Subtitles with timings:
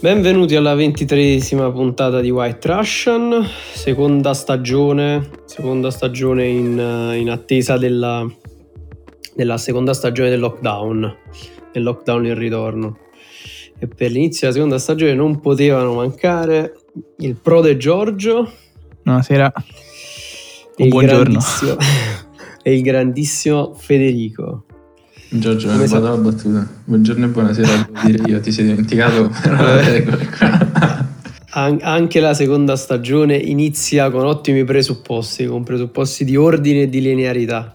[0.00, 8.24] Benvenuti alla ventitresima puntata di White Russian, seconda stagione, seconda stagione in, in attesa della,
[9.34, 11.16] della, seconda stagione del lockdown,
[11.72, 12.98] del lockdown in ritorno.
[13.76, 16.76] E per l'inizio della seconda stagione non potevano mancare
[17.16, 18.52] il prode Giorgio.
[19.02, 19.52] Buonasera.
[20.76, 21.40] E il buongiorno.
[22.62, 24.64] e il grandissimo Federico.
[25.30, 26.66] Giorgio, mi vado la battuta.
[26.84, 27.90] Buongiorno e buonasera,
[28.26, 29.30] io, ti sei dimenticato.
[31.50, 37.02] An- anche la seconda stagione inizia con ottimi presupposti, con presupposti di ordine e di
[37.02, 37.74] linearità.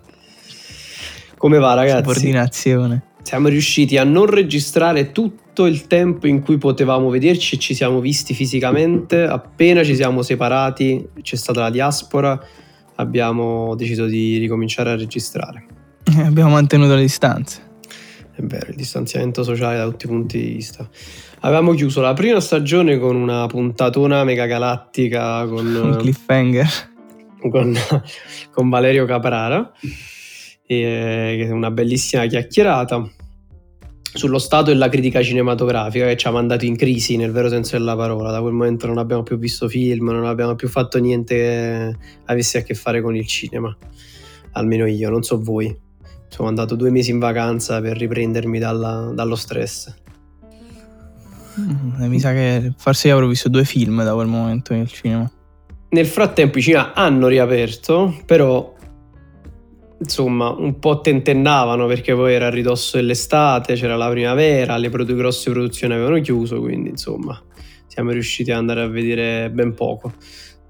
[1.38, 2.14] Come va ragazzi?
[2.14, 3.04] Subordinazione.
[3.22, 8.00] Siamo riusciti a non registrare tutto il tempo in cui potevamo vederci e ci siamo
[8.00, 9.24] visti fisicamente.
[9.24, 12.40] Appena ci siamo separati, c'è stata la diaspora,
[12.96, 15.66] abbiamo deciso di ricominciare a registrare.
[16.04, 17.72] Eh, abbiamo mantenuto le distanze.
[18.36, 20.90] È vero, il distanziamento sociale da tutti i punti di vista.
[21.42, 25.66] Avevamo chiuso la prima stagione con una puntatona mega galattica con...
[25.76, 26.92] Un cliffhanger.
[27.40, 27.76] Con,
[28.52, 29.70] con Valerio Caprara,
[30.66, 33.06] e, una bellissima chiacchierata
[34.14, 37.96] sullo stato della critica cinematografica che ci ha mandato in crisi nel vero senso della
[37.96, 38.32] parola.
[38.32, 42.60] Da quel momento non abbiamo più visto film, non abbiamo più fatto niente che avesse
[42.60, 43.76] a che fare con il cinema.
[44.54, 45.76] Almeno io, non so voi.
[46.34, 49.94] Sono andato due mesi in vacanza per riprendermi dalla, dallo stress.
[51.60, 55.32] Mm, mi sa che forse io avrò visto due film da quel momento nel cinema.
[55.90, 58.74] Nel frattempo i cinema hanno riaperto, però
[60.00, 65.16] insomma un po' tentennavano perché poi era a ridosso dell'estate, c'era la primavera, le produ-
[65.16, 67.40] grosse produzioni avevano chiuso, quindi insomma
[67.86, 70.14] siamo riusciti ad andare a vedere ben poco.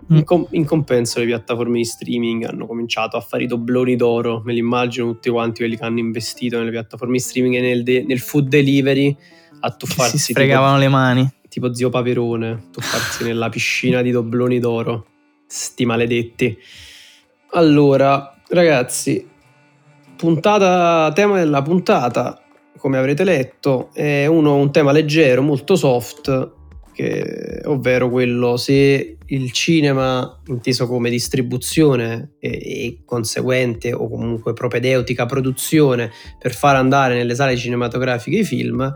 [0.10, 0.22] In, mm.
[0.22, 4.54] com- in, compenso le piattaforme di streaming hanno cominciato a fare i dobloni d'oro, me
[4.54, 8.04] li immagino tutti quanti quelli che hanno investito nelle piattaforme di streaming e nel, de-
[8.06, 9.16] nel food delivery
[9.62, 10.18] a tuffarsi.
[10.18, 11.34] si fregavano tipo, le mani.
[11.48, 15.08] Tipo zio Paperone, tuffarsi nella piscina di dobloni d'oro.
[15.46, 16.58] Sti maledetti.
[17.52, 19.28] Allora, ragazzi,
[20.16, 22.42] puntata, tema della puntata,
[22.78, 26.52] come avrete letto, è uno, un tema leggero, molto soft,
[26.94, 35.26] che, ovvero quello se il cinema, inteso come distribuzione e, e, conseguente o comunque propedeutica
[35.26, 38.94] produzione per far andare nelle sale cinematografiche i film,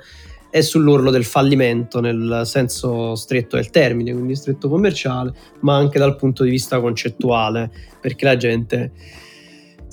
[0.50, 6.16] è sull'orlo del fallimento nel senso stretto del termine, quindi stretto commerciale, ma anche dal
[6.16, 7.70] punto di vista concettuale,
[8.00, 8.92] perché la gente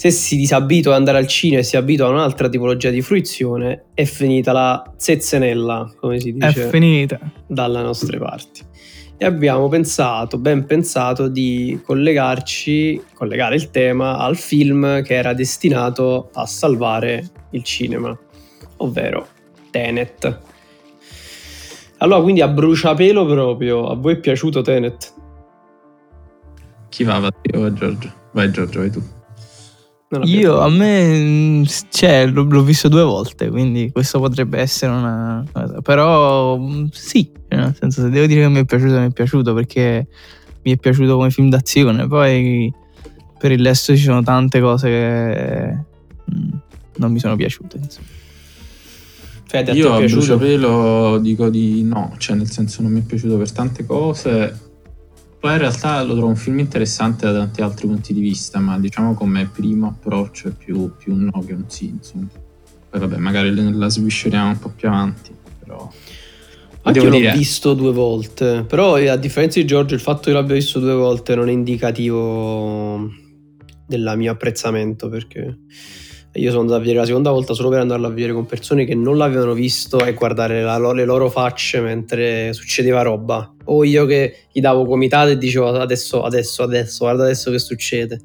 [0.04, 3.86] se si disabitua ad andare al cinema e si abitua a un'altra tipologia di fruizione,
[3.94, 6.66] è finita la zezzenella, come si dice.
[6.66, 7.18] È finita.
[7.46, 8.60] Dalle nostre parti.
[9.16, 16.28] E abbiamo pensato, ben pensato, di collegarci, collegare il tema al film che era destinato
[16.34, 18.14] a salvare il cinema,
[18.78, 19.26] ovvero
[19.70, 20.40] Tenet.
[21.98, 25.14] Allora, quindi a bruciapelo proprio, a voi è piaciuto Tenet?
[26.90, 27.20] Chi va?
[27.20, 28.12] Va Giorgio.
[28.32, 29.22] Vai Giorgio, vai tu.
[30.22, 35.80] Io a me cioè, l'ho, l'ho, visto due volte, quindi questo potrebbe essere una cosa.
[35.80, 36.60] Però
[36.90, 40.06] sì, cioè, nel senso se devo dire che mi è piaciuto, mi è piaciuto perché
[40.62, 42.06] mi è piaciuto come film d'azione.
[42.06, 42.72] Poi
[43.38, 45.78] per il resto ci sono tante cose che
[46.96, 47.78] non mi sono piaciute.
[47.78, 48.06] Insomma.
[49.46, 53.52] Fede, Io a bruciapelo dico di no, cioè nel senso non mi è piaciuto per
[53.52, 54.63] tante cose
[55.44, 58.78] poi in realtà lo trovo un film interessante da tanti altri punti di vista, ma
[58.78, 62.28] diciamo come primo approccio è più, più un no che un sì, insomma.
[62.88, 65.92] Poi vabbè, magari la svisceriamo un po' più avanti, però...
[66.80, 67.36] Anche io l'ho dire...
[67.36, 70.94] visto due volte, però eh, a differenza di Giorgio il fatto che l'abbia visto due
[70.94, 73.10] volte non è indicativo
[73.86, 75.58] del mio apprezzamento perché
[76.36, 78.84] io sono andato a vedere la seconda volta solo per andarlo a vedere con persone
[78.84, 83.52] che non l'avevano visto e guardare la, le loro facce mentre succedeva roba.
[83.66, 88.20] O io che gli davo comitate e dicevo adesso, adesso, adesso, guarda adesso che succede.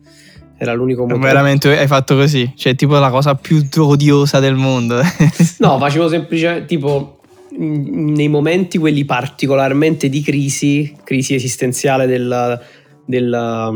[0.57, 1.19] Era l'unico modo.
[1.19, 2.51] Veramente hai fatto così?
[2.55, 4.99] Cioè, tipo la cosa più odiosa del mondo.
[5.59, 7.19] no, facevo semplicemente tipo
[7.51, 12.59] nei momenti quelli particolarmente di crisi, crisi esistenziale della,
[13.05, 13.71] della,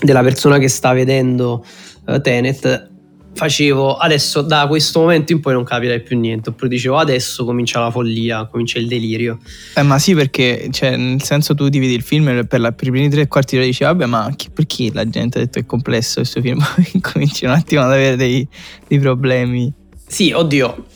[0.00, 1.64] della persona che sta vedendo
[2.06, 2.92] uh, Tenet,
[3.34, 6.50] facevo adesso da questo momento in poi non capirei più niente.
[6.50, 9.38] Oppure dicevo adesso comincia la follia comincia il delirio.
[9.74, 12.90] Eh ma sì perché cioè nel senso tu dividi il film per, la, per i
[12.90, 16.20] primi tre quarti d'ora dici vabbè ma chi, perché la gente ha detto è complesso
[16.20, 16.62] questo film?
[17.00, 18.46] Cominci un attimo ad avere dei,
[18.86, 19.72] dei problemi.
[20.06, 20.92] Sì oddio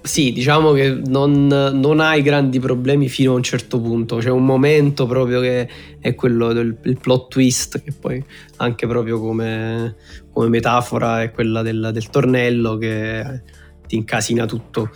[0.00, 4.16] sì, diciamo che non, non, hai grandi problemi fino a un certo punto.
[4.16, 5.68] C'è un momento proprio che
[6.00, 8.22] è quello del plot twist, che poi
[8.56, 9.96] anche proprio come,
[10.32, 13.42] come metafora è quella del, del tornello che
[13.86, 14.90] ti incasina tutto.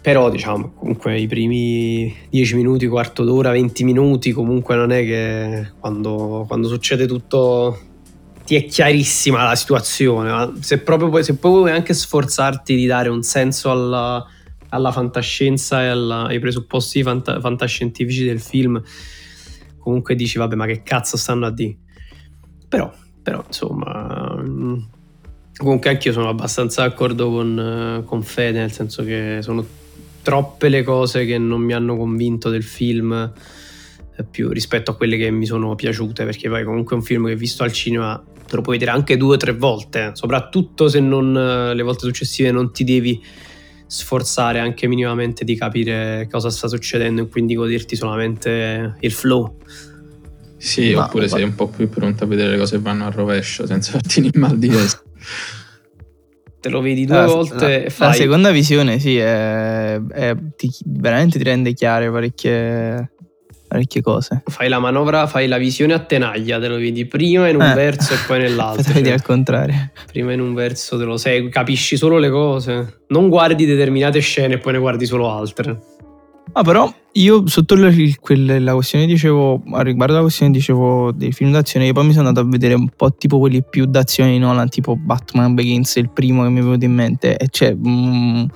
[0.00, 5.72] però diciamo comunque i primi 10 minuti, quarto d'ora, 20 minuti comunque non è che
[5.78, 7.87] quando, quando succede tutto
[8.48, 13.22] ti è chiarissima la situazione, se proprio se poi vuoi anche sforzarti di dare un
[13.22, 14.26] senso alla,
[14.70, 18.82] alla fantascienza e alla, ai presupposti fanta, fantascientifici del film,
[19.76, 21.76] comunque dici vabbè ma che cazzo stanno a dire.
[22.66, 22.90] Però,
[23.22, 24.78] però insomma, mm,
[25.58, 29.62] comunque anch'io sono abbastanza d'accordo con, con Fede, nel senso che sono
[30.22, 33.30] troppe le cose che non mi hanno convinto del film
[34.24, 37.36] più rispetto a quelle che mi sono piaciute perché poi comunque è un film che
[37.36, 41.36] visto al cinema te lo puoi vedere anche due o tre volte, soprattutto se non,
[41.36, 43.22] eh, le volte successive non ti devi
[43.86, 49.56] sforzare anche minimamente di capire cosa sta succedendo e quindi goderti solamente il flow.
[50.56, 51.36] Sì, ma, oppure ma...
[51.36, 54.20] sei un po' più pronto a vedere le cose che vanno a rovescio senza farti
[54.24, 55.02] il mal di testa.
[56.60, 58.08] Te lo vedi due la, volte la, fai...
[58.08, 63.12] la seconda visione, sì, è, è, ti, veramente ti rende chiare parecchie
[63.68, 64.42] parecchie cose.
[64.46, 67.74] Fai la manovra, fai la visione a tenaglia, te lo vedi prima in un eh.
[67.74, 68.82] verso e poi nell'altro.
[68.82, 69.90] Te vedi cioè, al contrario.
[70.10, 73.02] Prima in un verso te lo segui, capisci solo le cose.
[73.08, 75.96] Non guardi determinate scene e poi ne guardi solo altre.
[76.52, 77.92] Ah, però io sotto la,
[78.58, 82.46] la questione dicevo, riguardo la questione dicevo dei film d'azione, io poi mi sono andato
[82.46, 86.42] a vedere un po' tipo quelli più d'azione di Nolan, tipo Batman Begins, il primo
[86.44, 88.48] che mi è venuto in mente, e c'è un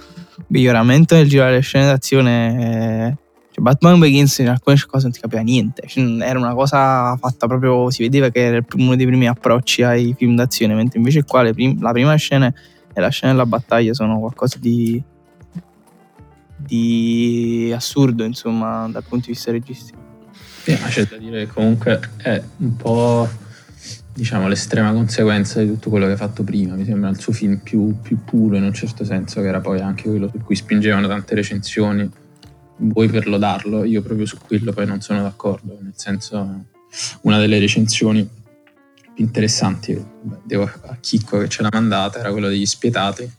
[0.48, 3.18] miglioramento nel girare le scene d'azione
[3.52, 5.86] cioè, Batman Begins in alcune cose non ti capiva niente.
[5.86, 7.90] Cioè, era una cosa fatta proprio.
[7.90, 11.80] Si vedeva che era uno dei primi approcci ai film d'azione, mentre invece qua prim-
[11.82, 12.52] la prima scena
[12.94, 15.02] e la scena della battaglia sono qualcosa di.
[16.56, 20.00] di assurdo, insomma, dal punto di vista registico.
[20.62, 23.28] Sì, ma c'è da dire che comunque è un po'
[24.14, 26.74] diciamo l'estrema conseguenza di tutto quello che ha fatto prima.
[26.74, 29.80] Mi sembra il suo film più, più puro in un certo senso, che era poi
[29.80, 32.10] anche quello su cui spingevano tante recensioni
[32.82, 36.64] voi per lodarlo, io proprio su quello poi non sono d'accordo, nel senso
[37.22, 38.28] una delle recensioni
[39.14, 40.04] più interessanti,
[40.44, 43.30] devo a Chicco che ce l'ha mandata, era quello degli spietati,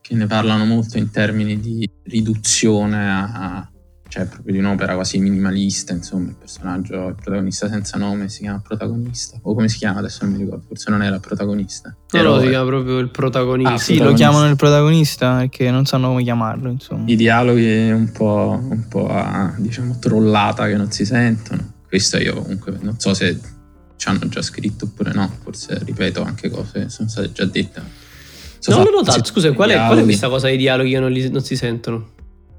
[0.00, 3.70] che ne parlano molto in termini di riduzione a,
[4.12, 8.60] cioè proprio di un'opera quasi minimalista, insomma, il personaggio, il protagonista senza nome si chiama
[8.60, 11.96] protagonista, o come si chiama adesso non mi ricordo, forse non era protagonista.
[12.10, 13.72] No, no, si chiama proprio il protagonista.
[13.72, 14.24] Ah, sì, protagonista.
[14.26, 17.04] lo chiamano il protagonista perché non sanno come chiamarlo, insomma.
[17.06, 21.72] I dialoghi un po', un po' a, diciamo, trollata che non si sentono.
[21.88, 23.40] Questo io comunque non so se
[23.96, 27.82] ci hanno già scritto oppure no, forse ripeto anche cose che sono state già dette.
[28.58, 31.10] So non l'ho notato, scusa, qual è, qual è, questa cosa dei dialoghi che non,
[31.10, 32.10] li, non si sentono?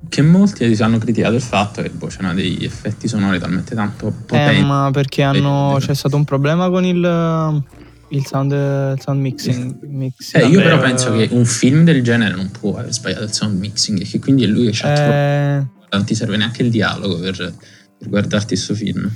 [0.09, 4.61] Che molti hanno criticato il fatto che boh, c'erano degli effetti sonori talmente tanto potenti.
[4.61, 7.63] Eh, ma perché hanno, c'è stato un problema con il,
[8.09, 9.79] il, sound, il sound, mixing.
[9.81, 10.43] mixing.
[10.43, 13.59] Eh, io però penso che un film del genere non può aver sbagliato il sound
[13.59, 15.57] mixing e che quindi è lui che c'ha eh...
[15.57, 15.87] troppo...
[15.95, 17.35] Non ti serve neanche il dialogo per,
[17.97, 19.11] per guardarti questo film.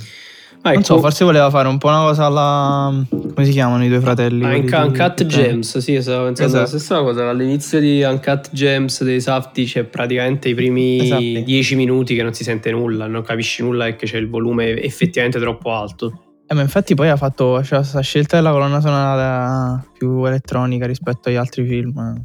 [0.62, 3.04] Ah, non so, forse voleva fare un po' una cosa alla.
[3.08, 4.44] come si chiamano i due fratelli?
[4.44, 6.58] Anche Uncut Gems, sì, stavo pensando esatto.
[6.58, 7.28] la stessa cosa.
[7.28, 11.44] All'inizio di Uncut Gems dei Safti c'è praticamente i primi esatto.
[11.44, 14.80] dieci minuti che non si sente nulla, non capisci nulla e che c'è il volume
[14.82, 16.22] effettivamente troppo alto.
[16.50, 21.28] Eh, ma infatti poi ha fatto cioè, questa scelta della colonna sonora più elettronica rispetto
[21.28, 22.24] agli altri film.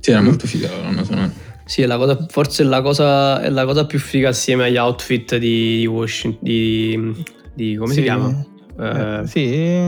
[0.00, 1.32] Sì, era molto figa la colonna sonora.
[1.64, 4.76] Sì, è la cosa, forse è la, cosa, è la cosa più figa assieme agli
[4.78, 7.24] outfit di, Washington, di,
[7.58, 7.98] di come sì.
[7.98, 8.46] si chiama?
[8.80, 9.40] Eh, sì,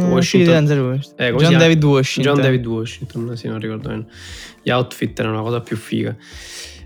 [0.08, 1.00] Washington.
[1.16, 2.34] Eh, John David Washington.
[2.34, 4.06] John David Washington, sì, non ricordo bene.
[4.60, 6.16] Gli outfit erano una cosa più figa.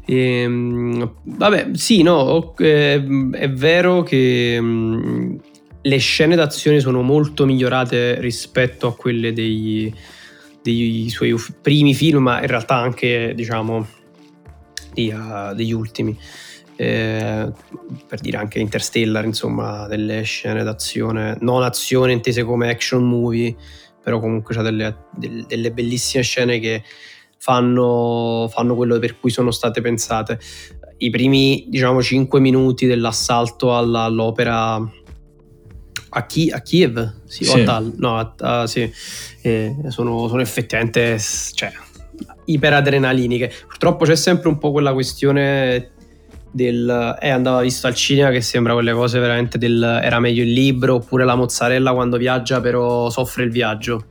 [0.04, 5.36] E, ehm, vabbè, sì, no, eh, è vero che mm,
[5.80, 9.92] le scene d'azione sono molto migliorate rispetto a quelle dei,
[10.62, 13.86] dei suoi primi film, ma in realtà anche, diciamo,
[14.92, 16.14] di, uh, degli ultimi
[16.76, 17.52] eh,
[18.06, 23.54] per dire anche Interstellar, insomma, delle scene d'azione, non azione intese come action movie,
[24.02, 26.82] però comunque c'è delle, delle, delle, bellissime scene che
[27.38, 30.38] fanno, fanno, quello per cui sono state pensate.
[30.98, 34.74] I primi, diciamo, 5 minuti dell'assalto alla, all'opera
[36.16, 37.64] a, Ki- a, Kiev, sì, sì.
[37.64, 38.90] Tal, no, a, a, sì.
[39.42, 41.18] Eh, sono, sono, effettivamente
[41.54, 41.72] cioè,
[42.46, 43.52] iperadrenaliniche.
[43.66, 45.92] Purtroppo c'è sempre un po' quella questione
[46.54, 50.52] del eh, andava visto al cinema che sembra quelle cose veramente del era meglio il
[50.52, 54.04] libro oppure la mozzarella quando viaggia però soffre il viaggio.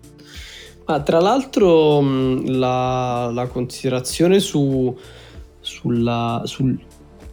[0.86, 2.02] Ma tra l'altro
[2.46, 4.94] la, la considerazione su,
[5.62, 6.78] sulla, sul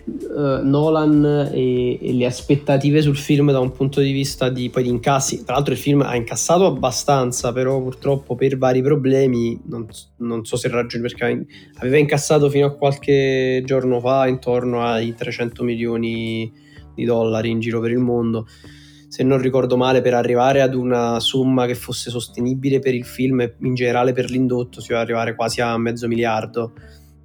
[0.04, 4.84] uh, Nolan e, e, le aspettative sul film da un punto di vista di, poi
[4.84, 5.44] di incassi.
[5.44, 9.86] Tra l'altro il film ha incassato abbastanza, però purtroppo per vari problemi, non,
[10.18, 11.46] non so se ragioni perché
[11.78, 16.52] aveva incassato fino a qualche giorno fa intorno ai 300 milioni
[16.94, 18.46] di dollari in giro per il mondo.
[19.08, 23.40] Se non ricordo male, per arrivare ad una somma che fosse sostenibile per il film
[23.40, 26.72] e in generale per l'indotto, si doveva arrivare quasi a mezzo miliardo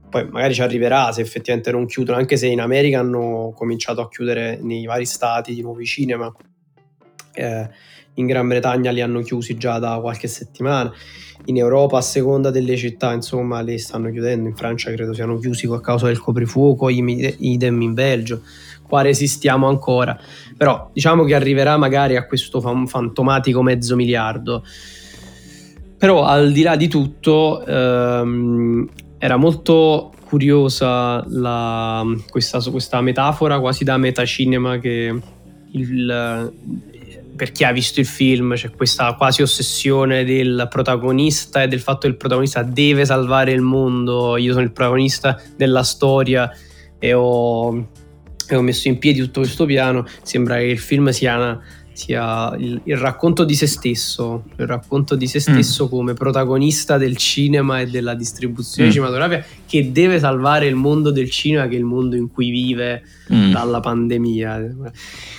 [0.09, 4.07] poi magari ci arriverà se effettivamente non chiudono, anche se in America hanno cominciato a
[4.07, 6.33] chiudere nei vari stati di nuovi cinema.
[7.33, 7.69] Eh,
[8.15, 10.91] in Gran Bretagna li hanno chiusi già da qualche settimana,
[11.45, 15.67] in Europa a seconda delle città insomma li stanno chiudendo, in Francia credo siano chiusi
[15.67, 18.41] a causa del coprifuoco, idem in Belgio,
[18.87, 20.17] qua resistiamo ancora,
[20.55, 24.63] però diciamo che arriverà magari a questo fantomatico mezzo miliardo.
[25.97, 28.87] Però al di là di tutto ehm,
[29.25, 35.19] era molto curiosa la, questa, questa, metafora quasi da metacinema che
[35.71, 36.53] il,
[37.35, 42.01] per chi ha visto il film c'è questa quasi ossessione del protagonista e del fatto
[42.01, 46.51] che il protagonista deve salvare il mondo, io sono il protagonista della storia
[46.99, 47.75] e ho,
[48.47, 51.61] e ho messo in piedi tutto questo piano, sembra che il film sia una,
[51.95, 55.89] sia il, il, racconto di se stesso, il racconto di se stesso mm.
[55.89, 58.91] come protagonista del cinema e della distribuzione mm.
[58.91, 63.01] cinematografica che deve salvare il mondo del cinema che è il mondo in cui vive
[63.33, 63.51] mm.
[63.51, 64.75] dalla pandemia.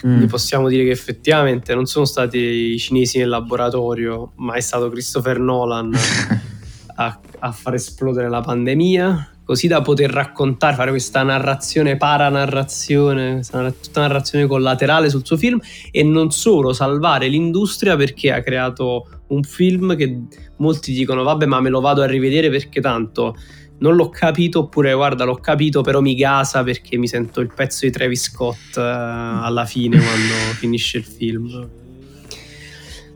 [0.00, 0.28] Quindi mm.
[0.28, 5.38] possiamo dire che effettivamente non sono stati i cinesi nel laboratorio, ma è stato Christopher
[5.38, 5.94] Nolan
[6.96, 13.70] a, a far esplodere la pandemia così da poter raccontare, fare questa narrazione, paranarrazione, questa
[13.70, 15.60] tutta narrazione collaterale sul suo film
[15.92, 20.22] e non solo salvare l'industria perché ha creato un film che
[20.56, 23.36] molti dicono vabbè ma me lo vado a rivedere perché tanto
[23.78, 27.86] non l'ho capito oppure guarda l'ho capito però mi gasa perché mi sento il pezzo
[27.86, 31.68] di Travis Scott uh, alla fine quando finisce il film.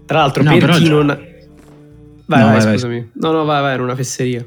[0.07, 0.91] Tra l'altro no, per chi già...
[0.91, 1.07] non...
[1.07, 3.11] Vai, no, vai, vai, scusami.
[3.15, 4.47] No, no, vai, vai, era una fesseria.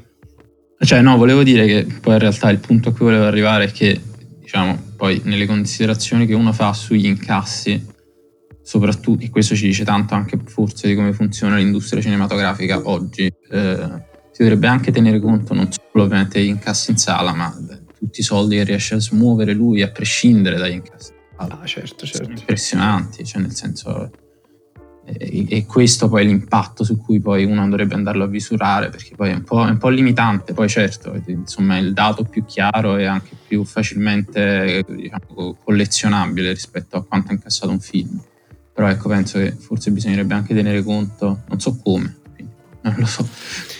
[0.84, 3.72] Cioè, no, volevo dire che poi in realtà il punto a cui volevo arrivare è
[3.72, 4.00] che,
[4.40, 7.84] diciamo, poi nelle considerazioni che uno fa sugli incassi,
[8.62, 14.02] soprattutto, e questo ci dice tanto anche forse di come funziona l'industria cinematografica oggi, eh,
[14.30, 17.56] si dovrebbe anche tenere conto non solo ovviamente degli incassi in sala, ma
[17.98, 21.12] tutti i soldi che riesce a smuovere lui a prescindere dagli incassi.
[21.36, 22.24] Ah, certo, certo.
[22.24, 24.10] Sono impressionanti, cioè nel senso
[25.04, 29.30] e, questo poi è l'impatto su cui poi uno dovrebbe andarlo a misurare perché poi
[29.30, 33.04] è un po', è un po limitante poi certo insomma il dato più chiaro e
[33.04, 38.20] anche più facilmente diciamo, collezionabile rispetto a quanto ha incassato un film.
[38.72, 42.16] Però ecco penso che forse bisognerebbe anche tenere conto non so come
[42.80, 43.26] non lo so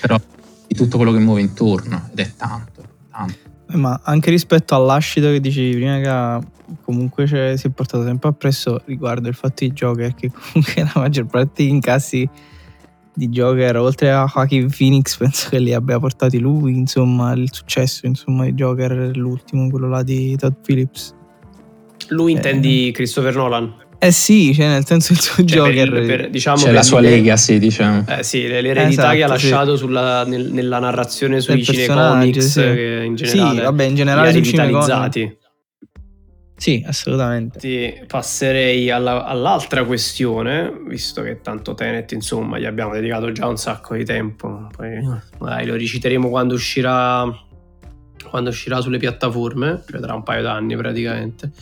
[0.00, 0.20] però
[0.66, 5.40] di tutto quello che muove intorno ed è tanto tanto ma anche rispetto all'ascito che
[5.40, 6.46] dicevi prima che
[6.82, 11.26] comunque si è portato sempre appresso riguardo il fatto di Joker che comunque la maggior
[11.26, 12.28] parte degli incassi
[13.16, 18.06] di Joker oltre a Joaquin Phoenix penso che li abbia portati lui insomma il successo
[18.06, 21.14] insomma di Joker l'ultimo quello là di Todd Phillips.
[22.08, 23.72] Lui eh, intendi Christopher Nolan
[24.06, 27.00] eh sì, cioè nel senso il suo cioè Joker per, per, diciamo c'è la sua
[27.00, 28.04] le, legacy, diciamo.
[28.08, 29.84] Eh sì, l'eredità esatto, che ha lasciato sì.
[29.84, 32.60] sulla, nel, nella narrazione sui cinecomics sì.
[32.60, 33.56] in generale.
[33.56, 35.36] Sì, vabbè, in generale sui cinecomics.
[36.56, 37.58] Sì, assolutamente.
[37.58, 43.56] Ti passerei alla, all'altra questione, visto che tanto Tenet, insomma, gli abbiamo dedicato già un
[43.56, 44.68] sacco di tempo.
[44.74, 45.00] Poi
[45.40, 47.24] dai, lo riciteremo quando uscirà
[48.34, 51.52] quando uscirà sulle piattaforme, cioè tra un paio d'anni praticamente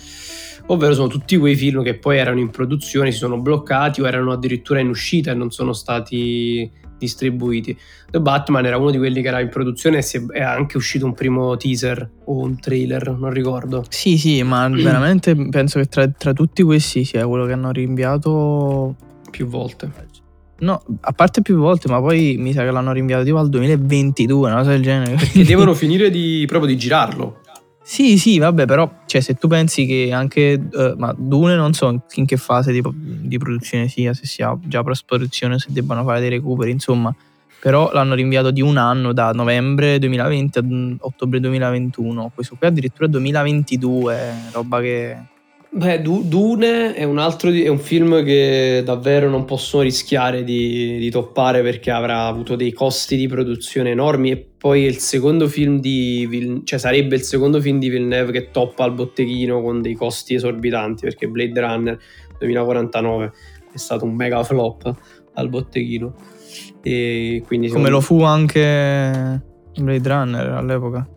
[0.66, 4.32] ovvero sono tutti quei film che poi erano in produzione, si sono bloccati o erano
[4.32, 7.76] addirittura in uscita e non sono stati distribuiti.
[8.10, 11.12] The Batman era uno di quelli che era in produzione e è anche uscito un
[11.12, 13.84] primo teaser o un trailer, non ricordo.
[13.90, 18.94] Sì, sì, ma veramente penso che tra, tra tutti questi sia quello che hanno rinviato
[19.30, 20.20] più volte.
[20.62, 24.48] No, a parte più volte, ma poi mi sa che l'hanno rinviato tipo al 2022,
[24.48, 25.16] una cosa del genere.
[25.16, 27.40] Perché devono finire di, proprio di girarlo.
[27.82, 32.04] Sì, sì, vabbè, però cioè, se tu pensi che anche uh, ma Dune non so
[32.14, 36.28] in che fase di, di, produzione sia, se sia già post-produzione, se debbano fare dei
[36.28, 37.12] recuperi, insomma,
[37.60, 40.64] però l'hanno rinviato di un anno da novembre 2020 a
[41.00, 45.16] ottobre 2021, questo qui addirittura 2022, roba che
[45.74, 51.10] Beh, Dune è un altro è un film che davvero non possono rischiare di, di,
[51.10, 56.60] toppare perché avrà avuto dei costi di produzione enormi e poi il secondo film di
[56.64, 61.04] cioè sarebbe il secondo film di Villeneuve che toppa al botteghino con dei costi esorbitanti
[61.04, 61.98] perché Blade Runner
[62.38, 63.32] 2049
[63.72, 64.94] è stato un mega flop
[65.32, 66.14] al botteghino.
[66.82, 69.40] E quindi come lo fu anche
[69.74, 71.08] Blade Runner all'epoca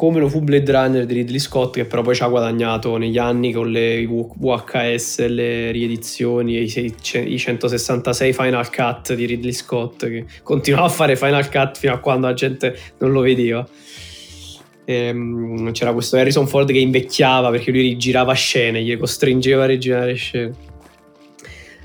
[0.00, 3.18] come lo fu Blade Runner di Ridley Scott, che però poi ci ha guadagnato negli
[3.18, 6.94] anni con le VHS, le riedizioni e i,
[7.26, 11.98] i 166 Final Cut di Ridley Scott, che continuava a fare Final Cut fino a
[11.98, 13.68] quando la gente non lo vedeva.
[14.86, 20.14] Ehm, c'era questo Harrison Ford che invecchiava perché lui rigirava scene, gli costringeva a rigirare
[20.14, 20.52] scene.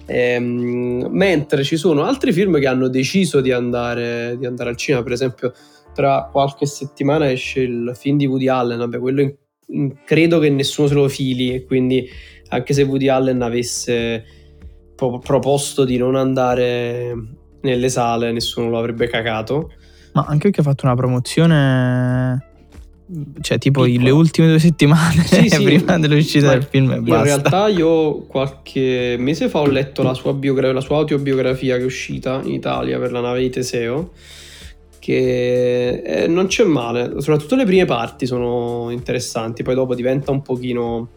[0.06, 5.04] Ehm, mentre ci sono altri film che hanno deciso di andare, di andare al cinema,
[5.04, 5.54] per esempio
[5.96, 9.34] tra qualche settimana esce il film di Woody Allen, vabbè quello in,
[9.68, 12.06] in, credo che nessuno se lo fili e quindi
[12.50, 14.24] anche se Woody Allen avesse
[14.94, 17.14] pro- proposto di non andare
[17.62, 19.72] nelle sale nessuno lo avrebbe cagato.
[20.12, 22.54] Ma anche perché ha fatto una promozione
[23.40, 24.04] cioè tipo Piccola.
[24.04, 25.64] le ultime due settimane sì, sì.
[25.64, 27.18] prima dell'uscita del film e basta.
[27.18, 31.84] In realtà io qualche mese fa ho letto la sua, biogra- la sua autobiografia che
[31.84, 34.12] è uscita in Italia per la nave di Teseo
[35.06, 40.42] che eh, non c'è male, soprattutto le prime parti sono interessanti, poi dopo diventa un
[40.42, 41.10] pochino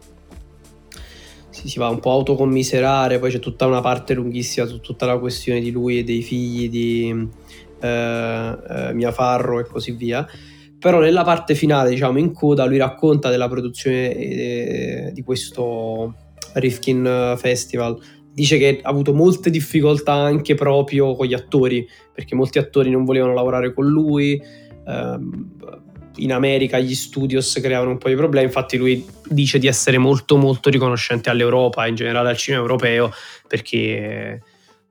[1.49, 5.07] si, si va un po' a autocommiserare, poi c'è tutta una parte lunghissima su tutta
[5.07, 7.29] la questione di lui e dei figli di
[7.79, 10.23] eh, eh, Mia Farro e così via.
[10.77, 16.13] Però nella parte finale, diciamo in coda, lui racconta della produzione eh, di questo
[16.53, 17.99] Rifkin Festival
[18.33, 23.05] dice che ha avuto molte difficoltà anche proprio con gli attori, perché molti attori non
[23.05, 24.41] volevano lavorare con lui.
[24.87, 25.51] Ehm,
[26.15, 30.37] in America gli studios creavano un po' di problemi, infatti lui dice di essere molto
[30.37, 33.11] molto riconoscente all'Europa, in generale al cinema europeo,
[33.47, 34.41] perché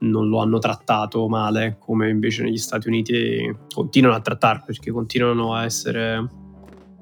[0.00, 5.54] non lo hanno trattato male come invece negli Stati Uniti continuano a trattarlo, perché continuano
[5.54, 6.46] a essere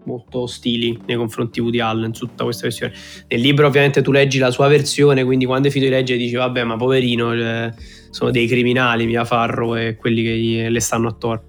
[0.06, 2.92] molto ostili nei confronti di Woody Allen su tutta questa questione.
[3.28, 6.34] Nel libro ovviamente tu leggi la sua versione, quindi quando è finito di leggere dici
[6.34, 7.74] vabbè ma poverino, cioè,
[8.10, 11.44] sono dei criminali Mia Farro e quelli che gli, le stanno attorno.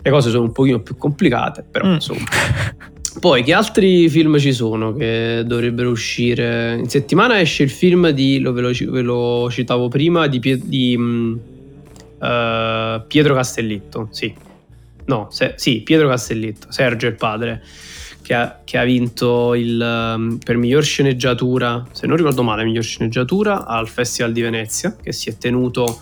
[0.00, 1.92] Le cose sono un pochino più complicate, però mm.
[1.92, 2.24] insomma.
[3.20, 6.76] Poi che altri film ci sono che dovrebbero uscire?
[6.78, 10.96] In settimana esce il film di, lo, ve, lo, ve lo citavo prima, di, di
[10.96, 11.40] uh,
[13.08, 14.32] Pietro Castellitto, sì,
[15.08, 17.62] no, se, sì, Pietro Castellitto, Sergio il padre,
[18.22, 22.84] che ha, che ha vinto il, um, per miglior sceneggiatura, se non ricordo male, miglior
[22.84, 26.00] sceneggiatura al Festival di Venezia, che si è tenuto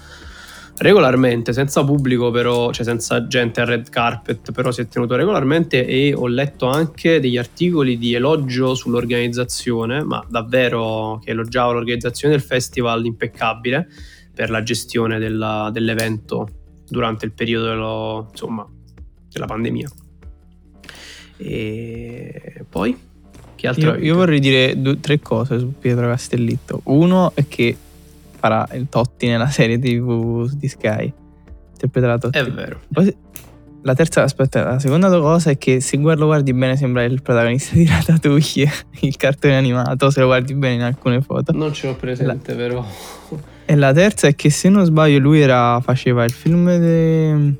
[0.78, 5.86] regolarmente, senza pubblico però, cioè senza gente al red carpet, però si è tenuto regolarmente
[5.86, 12.42] e ho letto anche degli articoli di elogio sull'organizzazione, ma davvero che elogiava l'organizzazione del
[12.42, 13.88] festival impeccabile
[14.34, 16.48] per la gestione della, dell'evento
[16.88, 18.68] durante il periodo dello, insomma,
[19.37, 19.88] della pandemia.
[21.37, 22.99] E poi?
[23.55, 23.94] Che altro?
[23.96, 26.81] Io, io vorrei dire due, tre cose su Pietro Castellitto.
[26.85, 27.77] Uno è che
[28.38, 31.12] farà il Totti nella serie TV di Sky.
[31.72, 32.38] Interpreterà Totti.
[32.38, 32.81] È vero.
[32.92, 33.14] Poi,
[33.83, 37.77] la terza, aspetta, la seconda cosa è che se lo guardi bene sembra il protagonista
[37.77, 38.70] di Ratatouille,
[39.01, 41.53] il cartone animato, se lo guardi bene in alcune foto.
[41.53, 42.85] Non ce l'ho presente la, però.
[43.64, 47.55] E la terza è che se non sbaglio lui era, faceva il film de,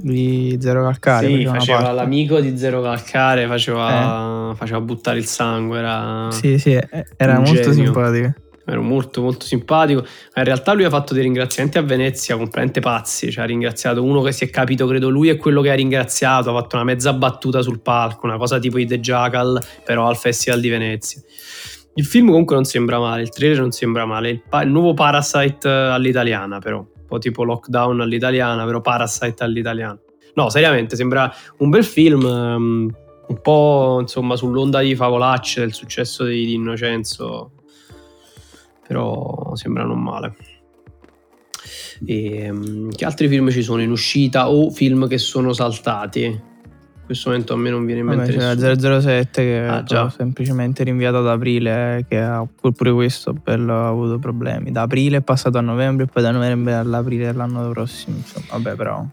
[0.00, 1.26] di Zero Calcare.
[1.26, 4.54] Sì, faceva l'amico di Zero Calcare, faceva, eh.
[4.54, 5.78] faceva, buttare il sangue.
[5.78, 6.78] Era sì, sì,
[7.16, 7.72] era molto genio.
[7.72, 8.34] simpatico.
[8.64, 10.02] Era molto molto simpatico.
[10.02, 13.32] Ma in realtà lui ha fatto dei ringraziamenti a Venezia completamente pazzi.
[13.32, 16.50] Cioè ha ringraziato uno che si è capito, credo lui è quello che ha ringraziato.
[16.50, 20.16] Ha fatto una mezza battuta sul palco, una cosa tipo i The Jackal, però al
[20.16, 21.20] Festival di Venezia.
[21.94, 24.30] Il film comunque non sembra male, il trailer non sembra male.
[24.30, 29.98] Il, pa- il nuovo Parasite all'italiana, però po' tipo lockdown all'italiana, però Parasite all'italiana.
[30.34, 32.94] No, seriamente, sembra un bel film, um,
[33.26, 37.52] un po' insomma sull'onda di favolacce del successo di, di Innocenzo,
[38.86, 40.36] però sembra non male.
[42.06, 46.56] E, um, che altri film ci sono in uscita o film che sono saltati?
[47.08, 50.10] Questo momento a me non viene in mente Vabbè, c'è 007 che ah, già.
[50.10, 54.70] semplicemente rinviato ad aprile che ha pure questo bello, ha avuto problemi.
[54.72, 58.74] Da aprile è passato a novembre e poi da novembre all'aprile dell'anno prossimo insomma vabbè
[58.74, 59.06] però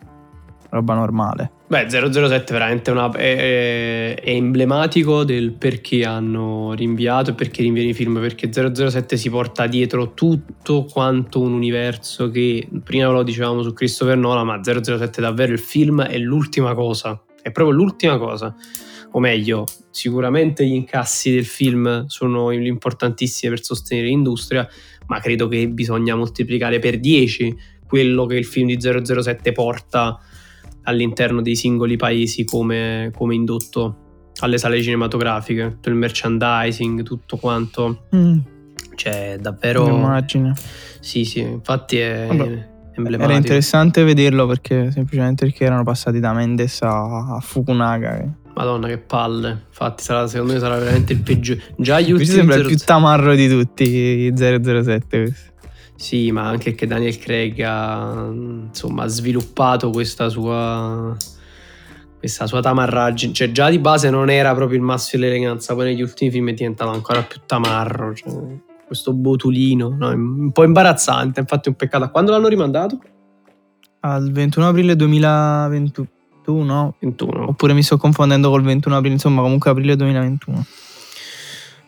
[0.72, 1.52] roba normale.
[1.68, 7.94] Beh 007 veramente una, è, è, emblematico del perché hanno rinviato e perché rinviano i
[7.94, 13.72] film perché 007 si porta dietro tutto quanto un universo che prima lo dicevamo su
[13.72, 18.56] Christopher Nolan ma 007 davvero il film è l'ultima cosa è proprio l'ultima cosa.
[19.12, 24.68] O meglio, sicuramente gli incassi del film sono importantissimi per sostenere l'industria,
[25.06, 27.56] ma credo che bisogna moltiplicare per 10
[27.88, 30.20] quello che il film di 007 porta
[30.86, 38.08] all'interno dei singoli paesi come, come indotto alle sale cinematografiche, tutto il merchandising, tutto quanto.
[38.16, 38.40] Mm.
[38.96, 39.88] Cioè, davvero...
[39.88, 40.56] Immagino.
[41.00, 42.26] Sì, sì, infatti è...
[42.28, 42.74] Vabbè.
[42.96, 48.26] Era interessante vederlo perché semplicemente perché erano passati da Mendes a, a Fukunaga.
[48.56, 49.66] Madonna che palle.
[49.68, 51.62] Infatti sarà, secondo me sarà veramente il peggiore.
[51.76, 52.70] Già gli ultimi sembra 0...
[52.70, 55.36] il più tamarro di tutti 007
[55.96, 61.16] Sì, ma anche che Daniel Craig ha insomma sviluppato questa sua
[62.18, 66.02] questa sua tamarraggine, cioè già di base non era proprio il massimo dell'eleganza, poi negli
[66.02, 68.34] ultimi film è diventato ancora più tamarro, cioè,
[68.86, 70.10] questo botulino, no?
[70.10, 72.10] un po' imbarazzante, infatti è un peccato.
[72.10, 73.00] Quando l'hanno rimandato?
[74.02, 76.96] Al 21 aprile 2021.
[77.00, 77.50] 21.
[77.50, 80.66] Oppure mi sto confondendo col 21 aprile, insomma comunque aprile 2021.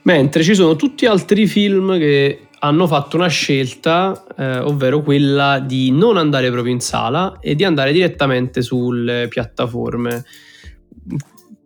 [0.04, 5.92] Mentre ci sono tutti altri film che hanno fatto una scelta, eh, ovvero quella di
[5.92, 10.24] non andare proprio in sala e di andare direttamente sulle piattaforme.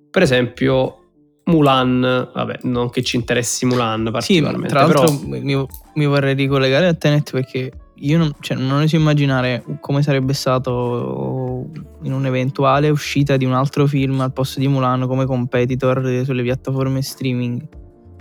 [0.10, 1.01] Per esempio,
[1.46, 4.68] Mulan, vabbè, non che ci interessi Mulan particolarmente.
[4.68, 5.40] Sì, tra l'altro però...
[5.40, 10.34] mi, mi, vorrei ricollegare a Tenet perché io non, cioè, non oso immaginare come sarebbe
[10.34, 11.70] stato
[12.04, 17.02] in un'eventuale uscita di un altro film al posto di Mulan come competitor sulle piattaforme
[17.02, 17.68] streaming.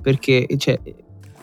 [0.03, 0.81] Perché cioè,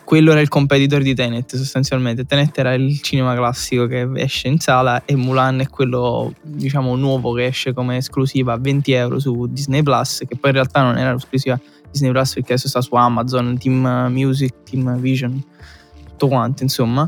[0.08, 2.24] quello era il competitor di Tenet sostanzialmente.
[2.24, 7.34] Tenet era il cinema classico che esce in sala e Mulan è quello diciamo nuovo
[7.34, 10.96] che esce come esclusiva a 20 euro su Disney Plus, che poi in realtà non
[10.96, 15.44] era esclusiva Disney Plus perché adesso sta su Amazon, Team Music, Team Vision,
[16.06, 17.06] tutto quanto insomma.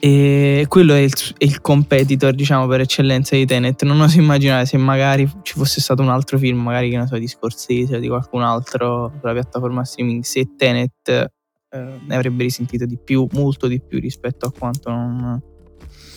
[0.00, 3.84] E quello è il, è il, competitor, diciamo, per eccellenza di Tenet.
[3.84, 7.16] Non oso immaginare se magari ci fosse stato un altro film, magari che ne so,
[7.16, 11.36] di Scorsese o di qualcun altro sulla piattaforma streaming, se Tenet
[11.70, 15.40] eh, ne avrebbe risentito di più, molto di più rispetto a quanto non...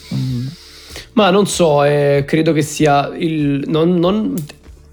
[0.09, 0.51] non...
[1.13, 3.63] Ma non so, eh, credo che sia il...
[3.67, 4.33] Non, non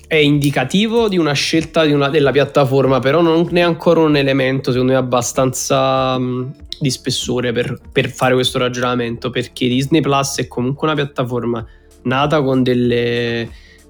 [0.07, 4.73] è indicativo di una scelta di una, della piattaforma, però non è ancora un elemento,
[4.73, 10.49] secondo me, abbastanza mh, di spessore per, per, fare questo ragionamento, perché Disney Plus è
[10.49, 11.64] comunque una piattaforma
[12.03, 13.49] nata con delle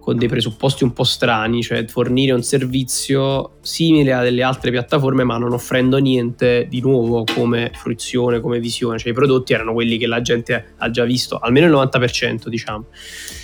[0.09, 5.23] con dei presupposti un po' strani, cioè fornire un servizio simile a delle altre piattaforme
[5.23, 9.99] ma non offrendo niente di nuovo come fruizione, come visione, cioè i prodotti erano quelli
[9.99, 12.87] che la gente ha già visto, almeno il 90% diciamo.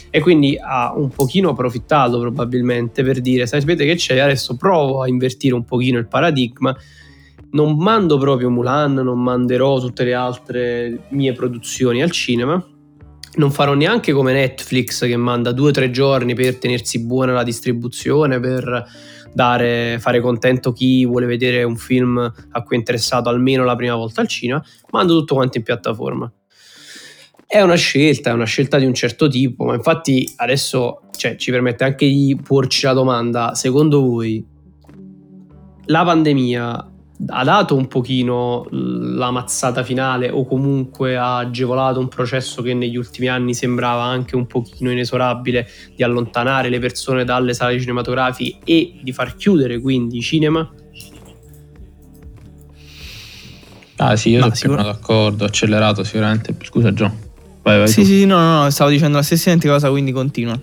[0.08, 5.06] E quindi ha un pochino approfittato probabilmente per dire, sapete che c'è, adesso provo a
[5.06, 6.74] invertire un pochino il paradigma,
[7.50, 12.66] non mando proprio Mulan, non manderò tutte le altre mie produzioni al cinema,
[13.36, 17.42] non farò neanche come Netflix che manda due o tre giorni per tenersi buona la
[17.42, 18.86] distribuzione, per
[19.32, 23.96] dare, fare contento chi vuole vedere un film a cui è interessato almeno la prima
[23.96, 26.32] volta al cinema, mando tutto quanto in piattaforma.
[27.46, 31.50] È una scelta, è una scelta di un certo tipo, ma infatti adesso cioè, ci
[31.50, 34.44] permette anche di porci la domanda, secondo voi
[35.86, 36.93] la pandemia
[37.28, 42.96] ha dato un pochino la mazzata finale o comunque ha agevolato un processo che negli
[42.96, 48.98] ultimi anni sembrava anche un pochino inesorabile di allontanare le persone dalle sale cinematografiche e
[49.00, 50.68] di far chiudere quindi i cinema?
[53.96, 56.54] Ah sì, io sono sicur- d'accordo, accelerato sicuramente.
[56.62, 57.12] Scusa Gio.
[57.62, 58.06] Vai, vai sì, tu.
[58.06, 60.60] sì, no, no, no, stavo dicendo la stessa identica cosa, quindi continua.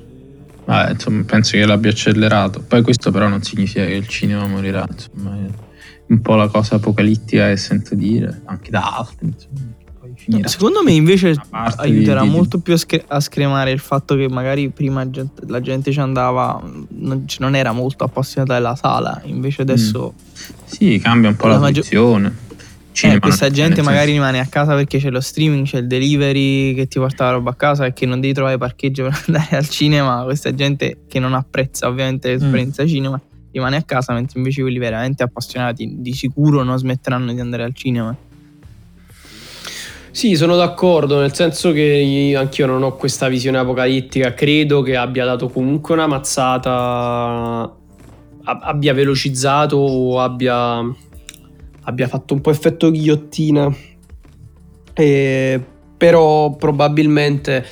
[0.66, 2.62] Ah, insomma, penso che l'abbia accelerato.
[2.62, 5.70] Poi questo però non significa che il cinema morirà, insomma
[6.12, 9.34] un po' la cosa apocalittica che sento dire, anche da altri.
[10.26, 14.15] Insomma, secondo me invece aiuterà di, di, molto più a, scre- a, scremare il fatto
[14.15, 19.21] che magari prima gente, la gente ci andava, non, non, era molto appassionata della sala,
[19.26, 20.13] invece adesso...
[20.13, 20.65] Mm.
[20.65, 22.50] Sì, cambia un po' la, la posizione.
[23.04, 26.88] Eh, questa gente magari rimane a casa perché c'è lo streaming, c'è il delivery che
[26.88, 29.67] ti porta la roba a casa e che non devi trovare parcheggio per andare al
[29.69, 30.24] cinema.
[30.24, 32.88] Questa gente che non apprezza ovviamente l'esperienza mm.
[32.88, 33.21] cinema
[33.52, 37.74] rimane a casa, mentre invece quelli veramente appassionati di sicuro non smetteranno di andare al
[37.74, 38.16] cinema.
[40.14, 45.24] Sì, sono d'accordo, nel senso che anch'io non ho questa visione apocalittica, credo che abbia
[45.24, 47.74] dato comunque una mazzata,
[48.44, 50.80] abbia velocizzato o abbia,
[51.84, 53.74] abbia fatto un po' effetto ghigliottina,
[54.94, 55.64] e,
[55.96, 57.66] però probabilmente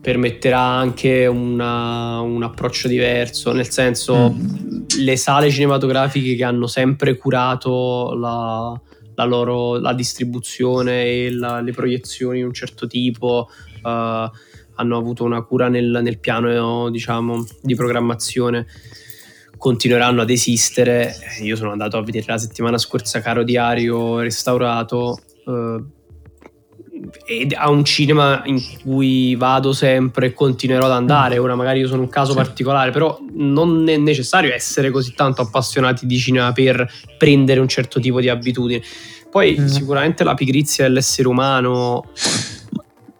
[0.00, 4.61] permetterà anche una, un approccio diverso, nel senso mm.
[4.98, 8.80] Le sale cinematografiche che hanno sempre curato la,
[9.14, 13.48] la loro la distribuzione e la, le proiezioni di un certo tipo
[13.82, 14.30] uh,
[14.74, 18.66] hanno avuto una cura nel, nel piano diciamo, di programmazione.
[19.56, 21.14] Continueranno ad esistere.
[21.42, 25.84] Io sono andato a vedere la settimana scorsa Caro Diario restaurato uh,
[27.24, 31.38] ed ha un cinema in cui vado sempre e continuerò ad andare.
[31.38, 32.36] Ora magari io sono un caso sì.
[32.36, 38.00] particolare, però non è necessario essere così tanto appassionati di cinema per prendere un certo
[38.00, 38.82] tipo di abitudine.
[39.30, 39.66] Poi mm.
[39.66, 42.04] sicuramente la pigrizia dell'essere umano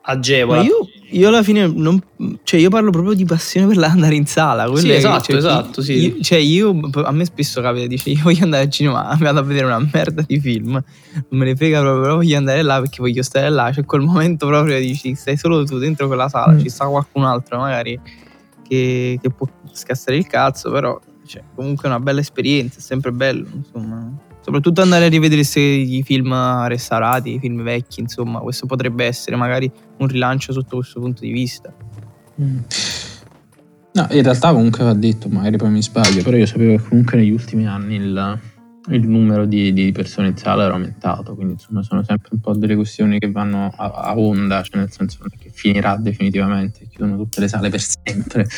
[0.03, 0.62] agevola.
[0.62, 2.03] Ma io io alla fine non,
[2.42, 4.75] cioè io parlo proprio di passione per andare in sala.
[4.77, 5.92] Sì, esatto, cioè, esatto, sì.
[5.92, 9.42] Io, cioè io, a me spesso capita, dice io voglio andare al cinema, vado a
[9.42, 12.96] vedere una merda di film, non me ne frega proprio, però voglio andare là perché
[13.01, 13.72] voglio stare là.
[13.72, 16.61] Cioè, quel momento proprio dici, stai solo tu dentro quella sala, mm.
[16.61, 17.98] ci sta qualcun altro magari
[18.66, 23.12] che, che può scassare il cazzo, però cioè, comunque è una bella esperienza, è sempre
[23.12, 24.31] bello, insomma.
[24.42, 29.70] Soprattutto andare a rivedere i film restaurati, i film vecchi, insomma, questo potrebbe essere magari
[29.98, 31.72] un rilancio sotto questo punto di vista.
[32.40, 32.59] Mm.
[33.94, 37.18] No, in realtà comunque va detto, magari poi mi sbaglio, però io sapevo che comunque
[37.18, 38.40] negli ultimi anni il,
[38.88, 42.55] il numero di, di, persone in sala era aumentato, quindi insomma sono sempre un po'
[42.55, 47.40] delle questioni che vanno a, a onda, cioè nel senso che finirà definitivamente, chiudono tutte
[47.40, 48.48] le sale per sempre,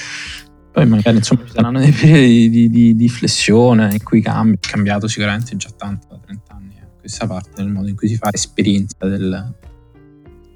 [0.75, 4.67] poi magari insomma ci saranno dei periodi di, di, di, flessione in cui cambia, è
[4.67, 8.17] cambiato sicuramente già tanto da 30 anni eh, questa parte nel modo in cui si
[8.17, 9.55] fa esperienza del,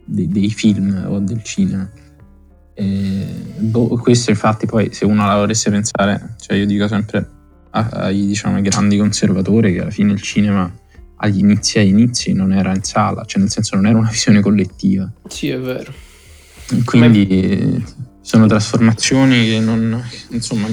[0.05, 1.89] dei, dei, film o del cinema.
[2.75, 3.27] E,
[3.59, 7.31] boh, questo infatti poi se uno la volesse pensare, cioè io dico sempre
[7.71, 10.69] ai diciamo, grandi conservatori che alla fine il cinema
[11.21, 14.41] agli inizi agli inizi non era in sala, cioè nel senso non era una visione
[14.41, 15.09] collettiva.
[15.29, 15.93] Sì, è vero.
[16.85, 17.85] Quindi
[18.29, 20.69] sono trasformazioni che non, insomma,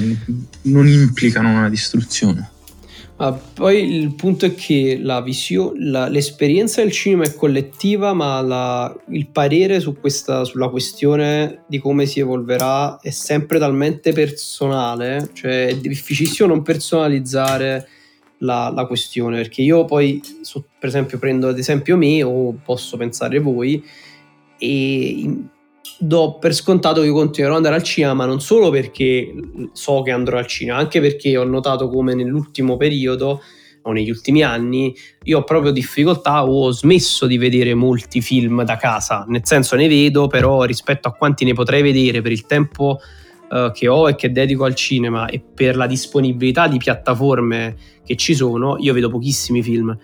[0.63, 2.49] non implicano una distruzione.
[3.15, 8.41] Ma poi il punto è che la visio- la, l'esperienza del cinema è collettiva, ma
[8.41, 15.29] la, il parere su questa, sulla questione di come si evolverà è sempre talmente personale,
[15.31, 17.87] cioè è difficilissimo non personalizzare
[18.39, 22.97] la, la questione, perché io poi, su, per esempio, prendo ad esempio me o posso
[22.97, 23.81] pensare voi,
[24.57, 25.53] e
[25.97, 29.33] do per scontato che continuerò ad andare al cinema, ma non solo perché
[29.71, 33.41] so che andrò al cinema, anche perché ho notato come nell'ultimo periodo
[33.87, 38.63] o negli ultimi anni io ho proprio difficoltà o ho smesso di vedere molti film
[38.63, 42.45] da casa, nel senso ne vedo, però rispetto a quanti ne potrei vedere per il
[42.45, 42.99] tempo
[43.49, 48.15] uh, che ho e che dedico al cinema e per la disponibilità di piattaforme che
[48.15, 49.97] ci sono, io vedo pochissimi film.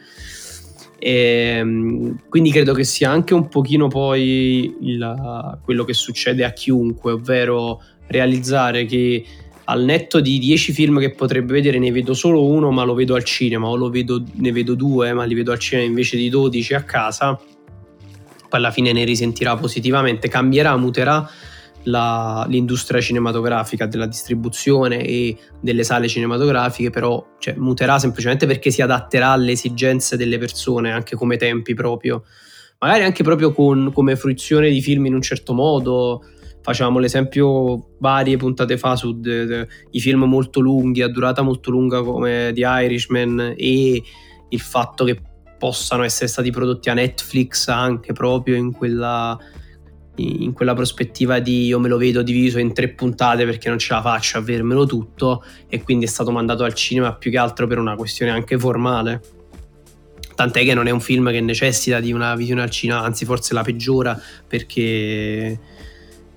[1.04, 6.52] E, ehm, quindi credo che sia anche un pochino poi il, quello che succede a
[6.52, 9.26] chiunque, ovvero realizzare che
[9.66, 13.16] al netto di 10 film che potrebbe vedere ne vedo solo uno ma lo vedo
[13.16, 16.74] al cinema o vedo, ne vedo due ma li vedo al cinema invece di 12
[16.74, 21.30] a casa poi alla fine ne risentirà positivamente cambierà, muterà
[21.84, 28.82] la, l'industria cinematografica, della distribuzione e delle sale cinematografiche, però cioè, muterà semplicemente perché si
[28.82, 32.24] adatterà alle esigenze delle persone, anche come tempi proprio.
[32.80, 36.24] Magari anche proprio con, come fruizione di film in un certo modo.
[36.64, 41.72] Facciamo l'esempio varie puntate fa su de, de, i film molto lunghi, a durata molto
[41.72, 44.02] lunga come The Irishman e
[44.50, 45.20] il fatto che
[45.58, 49.38] possano essere stati prodotti a Netflix anche proprio in quella
[50.22, 53.94] in quella prospettiva di io me lo vedo diviso in tre puntate perché non ce
[53.94, 57.68] la faccio a vedermelo tutto e quindi è stato mandato al cinema più che altro
[57.68, 59.22] per una questione anche formale.
[60.36, 63.54] Tant'è che non è un film che necessita di una visione al cinema, anzi forse
[63.54, 65.60] la peggiora perché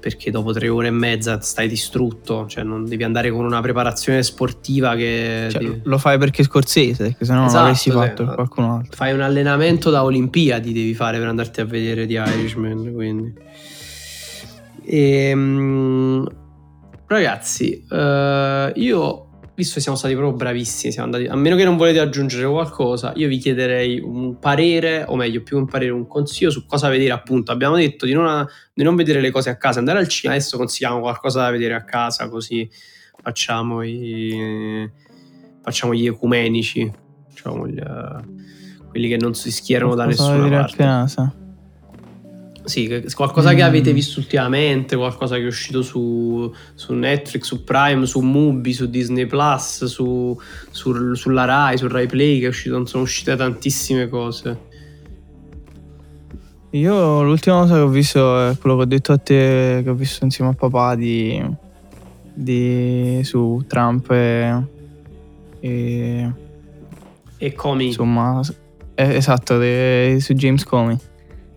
[0.04, 4.22] perché dopo tre ore e mezza stai distrutto, cioè non devi andare con una preparazione
[4.22, 5.48] sportiva che...
[5.50, 5.80] Cioè, devi...
[5.84, 8.34] Lo fai perché è scorsese, perché sennò esatto, non l'avresti fatto sì.
[8.34, 8.96] qualcun altro.
[8.96, 13.32] Fai un allenamento da Olimpiadi, devi fare per andarti a vedere di Irishman, quindi...
[14.84, 16.26] E, um,
[17.06, 21.76] ragazzi, uh, io visto che siamo stati proprio bravissimi, siamo andati, a meno che non
[21.76, 26.50] volete aggiungere qualcosa, io vi chiederei un parere, o meglio, più un parere, un consiglio
[26.50, 27.12] su cosa vedere.
[27.12, 30.38] Appunto, abbiamo detto di non, di non vedere le cose a casa, andare al cinema.
[30.38, 32.68] Adesso consigliamo qualcosa da vedere a casa, così
[33.22, 34.90] facciamo, i,
[35.62, 36.90] facciamo gli ecumenici,
[37.28, 37.80] diciamo, gli,
[38.88, 40.82] quelli che non si schierano da nessuna parte.
[40.82, 41.34] A casa.
[42.64, 43.56] Sì, qualcosa mm.
[43.56, 48.72] che avete visto ultimamente, qualcosa che è uscito su, su Netflix, su Prime, su Mubi,
[48.72, 50.38] su Disney Plus, su,
[50.70, 54.72] su, sulla Rai, su Rai Play, che è uscito, sono uscite tantissime cose.
[56.70, 59.94] Io l'ultima cosa che ho visto è quello che ho detto a te, che ho
[59.94, 61.44] visto insieme a papà di,
[62.32, 64.64] di su Trump e,
[65.60, 66.32] e,
[67.36, 67.88] e Comey.
[67.88, 68.40] Insomma,
[68.94, 70.96] esatto, de, su James Comey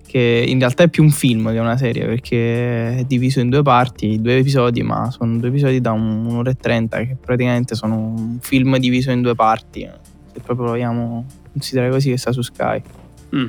[0.08, 3.62] che in realtà è più un film che una serie perché è diviso in due
[3.62, 8.38] parti, due episodi, ma sono due episodi da un'ora e trenta che praticamente sono un
[8.40, 9.88] film diviso in due parti,
[10.34, 12.82] se proprio vogliamo considerare così che sta su Sky.
[13.36, 13.48] Mm.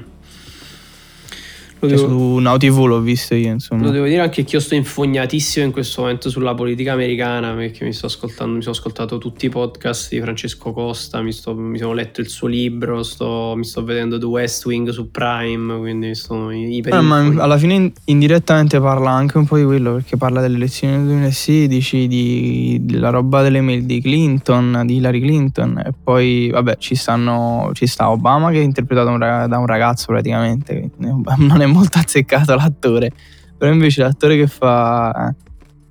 [1.80, 3.84] Cioè, devo, su Now TV l'ho visto io, insomma.
[3.84, 7.84] Lo devo dire anche che io sto infognatissimo in questo momento sulla politica americana perché
[7.84, 11.78] mi sto ascoltando, mi sono ascoltato tutti i podcast di Francesco Costa, mi, sto, mi
[11.78, 16.14] sono letto il suo libro, sto, mi sto vedendo The West Wing su Prime, quindi
[16.16, 20.40] sono iper eh, ma alla fine indirettamente parla anche un po' di quello perché parla
[20.40, 25.92] delle elezioni del 2016, di, della roba delle mail di Clinton, di Hillary Clinton e
[26.02, 31.60] poi vabbè ci, stanno, ci sta Obama che è interpretato da un ragazzo praticamente, non
[31.60, 33.12] è molto azzeccato l'attore.
[33.59, 35.35] Però invece l'attore che fa,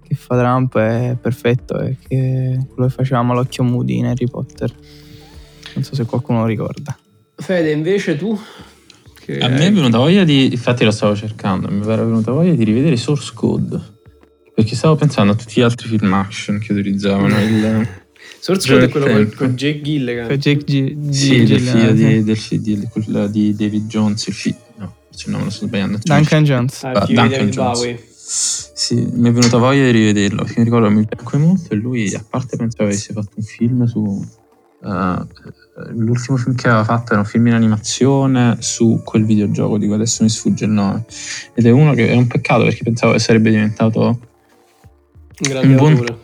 [0.02, 4.74] che fa Trump è perfetto, è che quello che facevamo all'occhio Moody in Harry Potter.
[5.76, 6.98] Non so se qualcuno lo ricorda.
[7.36, 8.40] Fede, invece tu?
[9.20, 9.38] Che...
[9.40, 10.52] A me è venuta voglia di.
[10.52, 13.96] Infatti lo stavo cercando, mi era venuta voglia di rivedere Source Code.
[14.56, 17.88] Perché stavo pensando a tutti gli altri film action che utilizzavano il.
[18.40, 20.28] Source Code è quello con, con Jake Gilligan.
[20.28, 22.90] Con Jake G- G- sì, del figlio di, del, di,
[23.30, 24.66] di, David Jones, il figlio
[25.17, 25.99] se no me lo sto sbagliando.
[26.03, 26.84] Duncan Jones.
[26.84, 28.71] Ah, Duncan Jones.
[28.73, 32.13] Sì, mi è venuta voglia di rivederlo, perché mi ricordo mi piacque molto e lui,
[32.13, 34.25] a parte pensavo avesse fatto un film su...
[34.80, 35.27] Uh,
[35.95, 39.95] l'ultimo film che aveva fatto era un film in animazione su quel videogioco di cui
[39.95, 41.06] adesso mi sfugge il nome.
[41.56, 44.19] Ed è uno che è un peccato perché pensavo che sarebbe diventato
[45.39, 46.17] un buon,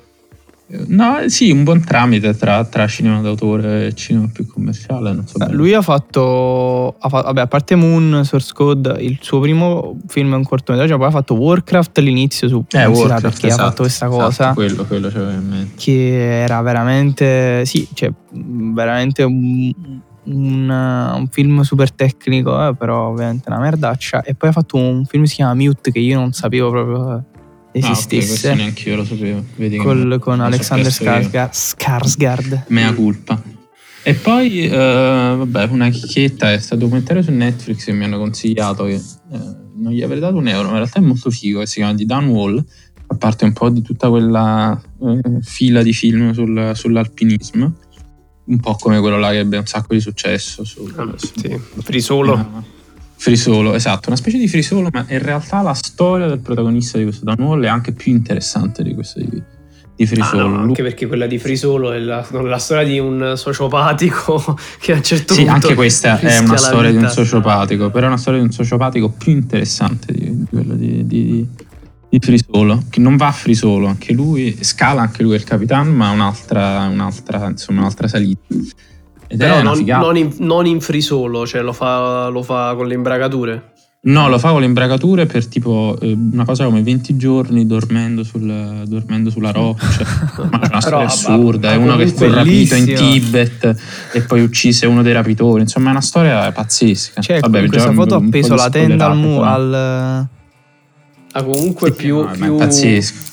[0.88, 5.22] No, sì, un buon tramite tra, tra, cinema d'autore e cinema più commerciale.
[5.26, 9.98] So lui ha fatto, ha fatto, vabbè, a parte Moon, Source Code, il suo primo
[10.08, 13.66] film è un cortometraggio, poi ha fatto Warcraft all'inizio su eh, Warcraft, perché esatto, ha
[13.66, 14.54] fatto questa esatto, cosa.
[14.54, 15.74] quello, quello c'aveva in mente.
[15.76, 19.72] Che era veramente, sì, cioè, veramente un,
[20.24, 24.24] un, un film super tecnico, eh, però ovviamente una merdaccia.
[24.24, 27.26] E poi ha fatto un film che si chiama Mute che io non sapevo proprio
[27.74, 28.48] esistesse.
[28.48, 29.44] Ah, okay, neanche io lo sapevo.
[29.56, 31.50] Vedi Col, con Alexander Skarsgård.
[31.52, 32.64] Skarsgård.
[32.68, 33.42] Mea culpa.
[34.06, 38.84] E poi, uh, vabbè, una chicchetta è stato documentario su Netflix che mi hanno consigliato
[38.84, 39.38] che uh,
[39.76, 41.96] non gli avrei dato un euro, ma in realtà è molto figo, che si chiama
[41.96, 42.64] The Down Wall,
[43.08, 47.74] a parte un po' di tutta quella uh, fila di film sul, sull'alpinismo,
[48.46, 50.66] un po' come quello là che ebbe un sacco di successo.
[50.66, 52.82] Su, ah, su, sì, Free Solo.
[53.24, 57.24] Frisolo, esatto, una specie di frisolo, ma in realtà la storia del protagonista di questo
[57.24, 59.42] Downwall è anche più interessante di questa di,
[59.96, 60.44] di Frisolo.
[60.44, 64.92] Ah, no, anche perché quella di Frisolo è la, la, storia di un sociopatico che
[64.92, 65.56] a un certo sì, punto.
[65.56, 67.00] Sì, anche questa è una storia vita.
[67.00, 70.74] di un sociopatico, però è una storia di un sociopatico più interessante di, di quella
[70.74, 71.48] di, di,
[72.10, 76.12] di, Frisolo, che non va a Frisolo, anche lui, scala anche lui il capitano, ma
[76.12, 78.54] un'altra, un'altra, insomma, un'altra salita.
[79.28, 82.88] Ed Però non, non, in, non in free solo, cioè lo fa, lo fa con
[82.88, 83.72] le imbragature.
[84.06, 88.24] No, lo fa con le imbragature per tipo eh, una cosa come 20 giorni dormendo,
[88.24, 90.06] sul, dormendo sulla roccia.
[90.52, 91.72] Ma è una storia assurda.
[91.72, 93.76] È uno che fu rapito in Tibet
[94.12, 95.62] e poi uccise uno dei rapitori.
[95.62, 97.22] Insomma, è una storia pazzesca.
[97.22, 100.28] Cioè, Vabbè, questa foto ha appeso la tenda al, mu- al,
[101.36, 102.58] ha comunque sì, più, no, più,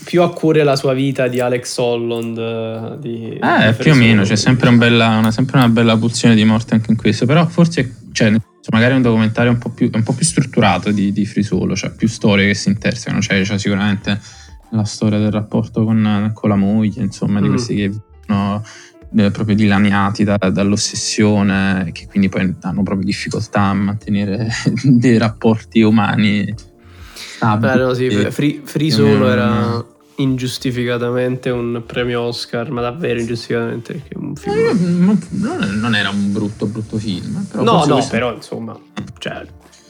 [0.05, 2.39] più, a cuore la sua vita di Alex Holland.
[2.39, 5.97] Eh, di, eh, di più o meno, c'è sempre, un bella, una, sempre, una bella
[5.99, 8.35] pulsione di morte anche in questo, però forse cioè,
[8.71, 11.77] magari è un documentario un po' più, un po più strutturato di, di Free Solo,
[11.77, 14.19] cioè più storie che si intersecano, cioè, c'è sicuramente
[14.71, 17.43] la storia del rapporto con, con la moglie, insomma, mm.
[17.43, 18.65] di questi che vivono
[19.15, 24.49] eh, proprio dilaniati da, dall'ossessione, che quindi poi hanno proprio difficoltà a mantenere
[24.83, 26.69] dei rapporti umani
[27.41, 29.85] Beh, no, sì, Free, Free Solo era
[30.17, 34.55] ingiustificatamente un premio Oscar, ma davvero ingiustificatamente perché un film...
[34.55, 37.47] Eh, non, non, era un brutto brutto film.
[37.51, 38.11] Però no, no, questo...
[38.11, 38.79] però insomma,
[39.19, 39.47] cioè,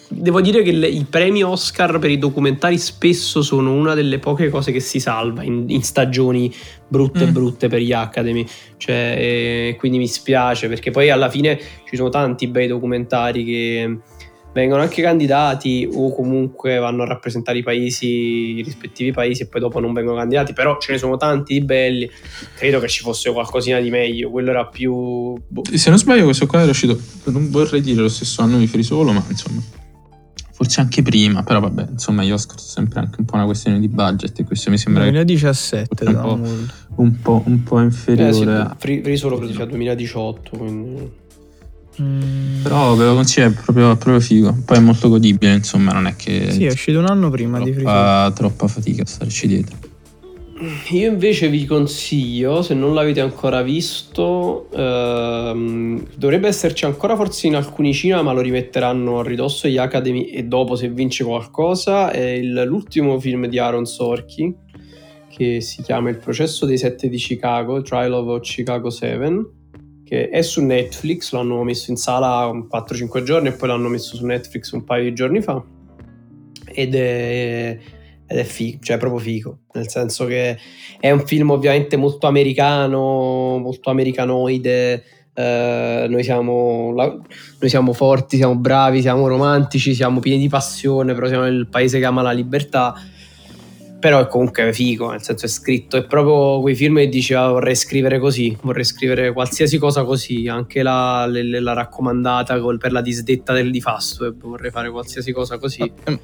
[0.09, 4.49] devo dire che le, i premi Oscar per i documentari spesso sono una delle poche
[4.49, 6.55] cose che si salva in, in stagioni
[6.87, 7.33] brutte mm.
[7.33, 8.47] brutte per gli Academy.
[8.77, 11.59] Cioè, quindi mi spiace perché poi alla fine
[11.89, 13.99] ci sono tanti bei documentari che
[14.53, 18.07] vengono anche candidati o comunque vanno a rappresentare i paesi,
[18.59, 21.65] i rispettivi paesi e poi dopo non vengono candidati, però ce ne sono tanti di
[21.65, 22.11] belli,
[22.57, 25.35] credo che ci fosse qualcosina di meglio, quello era più...
[25.47, 25.63] Boh.
[25.73, 29.13] Se non sbaglio questo qua era uscito, non vorrei dire lo stesso anno di Frisolo,
[29.13, 29.79] ma insomma
[30.53, 33.81] forse anche prima, però vabbè, insomma gli Oscar sono sempre anche un po' una questione
[33.81, 36.39] di budget e questo mi sembra 2017 un po',
[36.97, 38.31] un, po', un po' inferiore.
[38.31, 41.11] Eh sì, Free Solo credo sia 2018, quindi
[42.01, 42.63] Mm.
[42.63, 44.57] Però ve lo consiglio, è proprio, proprio, figo.
[44.65, 46.51] Poi è molto godibile, insomma, non è che.
[46.51, 49.77] Sì, è uscito un anno prima troppa, di Free Troppa fatica a starci dietro.
[50.91, 57.57] Io invece vi consiglio, se non l'avete ancora visto, ehm, dovrebbe esserci ancora forse in
[57.57, 62.29] alcuni cinema, ma lo rimetteranno a ridosso gli Academy e dopo se vince qualcosa, è
[62.33, 64.55] il, l'ultimo film di Aaron Sorkin
[65.31, 69.60] che si chiama Il processo dei sette di Chicago, Trial of Chicago 7
[70.11, 74.27] che è su Netflix, l'hanno messo in sala 4-5 giorni e poi l'hanno messo su
[74.27, 75.63] Netflix un paio di giorni fa.
[76.67, 77.79] ed è,
[78.27, 80.59] ed è figo, cioè è proprio figo, nel senso che
[80.99, 88.37] è un film ovviamente molto americano, molto americanoide, eh, noi, siamo, la, noi siamo forti,
[88.37, 92.33] siamo bravi, siamo romantici, siamo pieni di passione, però siamo il paese che ama la
[92.33, 92.95] libertà
[94.01, 97.51] però è comunque figo, nel senso è scritto, è proprio quei film che diceva ah,
[97.51, 103.03] vorrei scrivere così, vorrei scrivere qualsiasi cosa così, anche la, la, la raccomandata per la
[103.03, 105.83] disdetta del di Fastweb, vorrei fare qualsiasi cosa così.
[106.05, 106.19] Ah,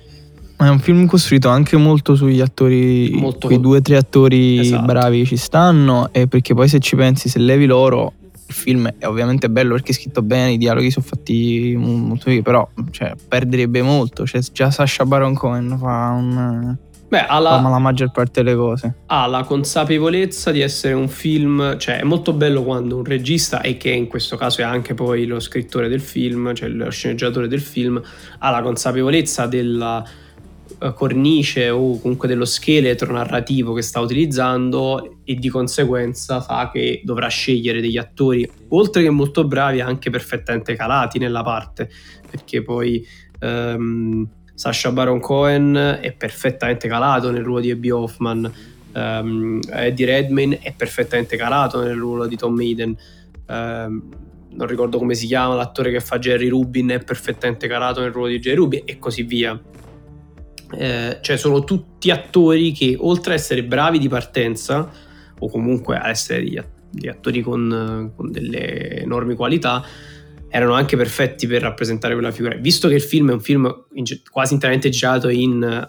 [0.59, 4.59] ma è un film costruito anche molto sugli attori, molto quei due o tre attori
[4.61, 4.87] esatto.
[4.87, 8.14] bravi ci stanno, e perché poi se ci pensi, se levi loro,
[8.49, 12.41] il film è ovviamente bello perché è scritto bene, i dialoghi sono fatti molto bene,
[12.41, 16.77] però cioè, perderebbe molto, cioè, già Sasha Baron Cohen fa un
[17.09, 18.96] Beh, ha la, la maggior parte delle cose.
[19.07, 23.76] Ha la consapevolezza di essere un film, cioè è molto bello quando un regista, e
[23.76, 27.61] che in questo caso è anche poi lo scrittore del film, cioè lo sceneggiatore del
[27.61, 28.02] film,
[28.38, 30.04] ha la consapevolezza della
[30.80, 37.02] eh, cornice o comunque dello scheletro narrativo che sta utilizzando e di conseguenza sa che
[37.04, 41.88] dovrà scegliere degli attori, oltre che molto bravi, anche perfettamente calati nella parte,
[42.28, 43.07] perché poi...
[43.40, 48.50] Um, Sasha Baron Cohen è perfettamente calato nel ruolo di Abby Hoffman,
[48.94, 52.96] um, Eddie Redmayne è perfettamente calato nel ruolo di Tom Hayden.
[53.48, 54.02] Um,
[54.48, 58.28] non ricordo come si chiama, l'attore che fa Jerry Rubin è perfettamente calato nel ruolo
[58.28, 59.61] di Jerry Rubin e così via.
[60.72, 64.90] Eh, cioè sono tutti attori che oltre ad essere bravi di partenza
[65.38, 66.42] o comunque a essere
[66.90, 69.84] degli attori con, con delle enormi qualità,
[70.57, 72.57] erano anche perfetti per rappresentare quella figura.
[72.57, 73.84] Visto che il film è un film
[74.30, 75.88] quasi interamente girato in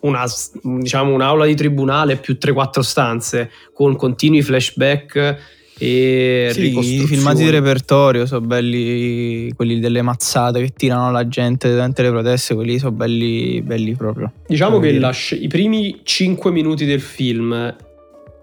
[0.00, 0.24] una,
[0.62, 7.50] diciamo, un'aula di tribunale più 3-4 stanze con continui flashback e sì, i filmati di
[7.50, 12.92] repertorio sono belli quelli delle mazzate che tirano la gente durante le proteste quelli sono
[12.92, 14.32] belli, belli proprio.
[14.46, 17.74] Diciamo che la, i primi 5 minuti del film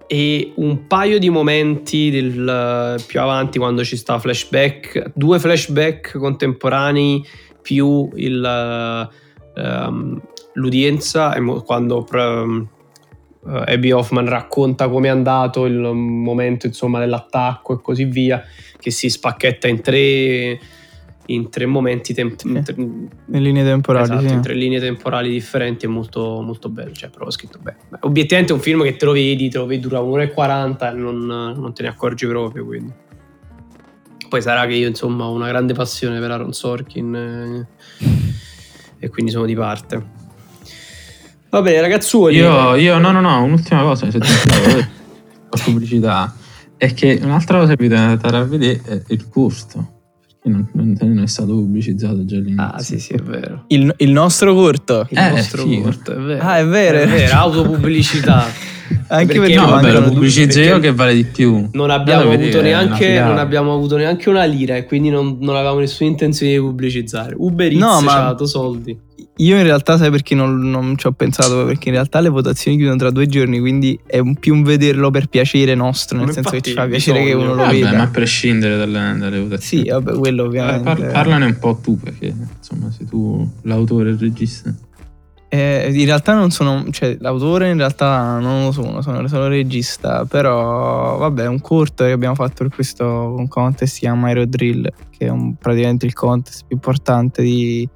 [0.08, 7.26] e un paio di momenti del, più avanti quando ci sta flashback, due flashback contemporanei
[7.62, 9.10] più il,
[9.56, 10.22] um,
[10.54, 11.36] l'udienza
[11.66, 12.68] quando um,
[13.48, 18.44] Abby Hoffman racconta come è andato il momento insomma dell'attacco e così via
[18.80, 20.60] che si spacchetta in tre
[21.28, 22.48] in tre momenti temp- sì.
[22.48, 24.34] in, tre, in linee temporali esatto, sì.
[24.34, 27.78] in tre linee temporali differenti è molto, molto bello cioè proprio scritto bene.
[28.02, 30.92] Obiettivamente è un film che te lo vedi te lo vedi dura un'ora e 40
[30.92, 32.94] e non, non, te ne accorgi proprio quindi.
[34.28, 37.68] Poi sarà che io insomma ho una grande passione per Aaron Sorkin e,
[38.00, 40.24] eh, e quindi sono di parte.
[41.50, 42.36] Va bene ragazzuoli.
[42.36, 44.28] Io, io no no no un'ultima cosa se ti
[45.64, 46.36] pubblicità.
[46.78, 49.94] È che un'altra cosa che vi dovete andare a vedere è il costo
[50.50, 52.64] non, non, è stato pubblicizzato già all'inizio.
[52.64, 53.64] Ah, sì, sì, è vero.
[53.68, 55.08] Il, il nostro corto.
[55.10, 55.82] Il eh, nostro figo.
[55.84, 56.44] corto, è vero.
[56.44, 56.98] Ah, è vero.
[57.00, 58.46] È vero, autopubblicità.
[59.08, 61.70] Anche perché, no, vabbè, lo pubblicizzo io che vale di più.
[61.72, 65.80] Non abbiamo, avuto neanche, non abbiamo avuto neanche una lira e quindi non, non avevamo
[65.80, 67.36] nessuna intenzione di pubblicizzare.
[67.38, 68.12] Uber Eats no, ma...
[68.12, 69.00] ci ha dato soldi.
[69.38, 71.66] Io in realtà sai perché non, non, ci ho pensato?
[71.66, 75.12] Perché in realtà le votazioni chiudono tra due giorni, quindi è un più un vederlo
[75.12, 77.94] per piacere nostro, nel ma senso che ci fa piacere che uno lo vabbè, veda.
[77.94, 79.84] Ma a prescindere dalle, dalle votazioni.
[79.84, 80.90] Sì, vabbè, quello eh, ovviamente.
[80.90, 84.74] Eh, par- parlane un po' tu, perché insomma sei tu l'autore e il regista.
[85.50, 90.24] Eh, in realtà non sono, cioè l'autore in realtà non lo sono, sono solo regista,
[90.24, 94.88] però vabbè è un corto che abbiamo fatto per questo contest, si chiama Aero Drill,
[95.10, 97.88] che è un, praticamente il contest più importante di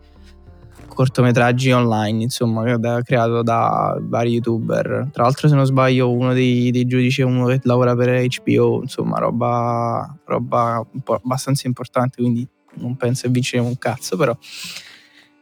[1.00, 5.08] cortometraggi online, insomma, da, creato da vari youtuber.
[5.14, 8.82] Tra l'altro, se non sbaglio, uno dei, dei giudici è uno che lavora per HBO,
[8.82, 12.45] insomma, roba, roba abbastanza importante, quindi
[12.80, 14.38] non penso che vinceremo un cazzo, però.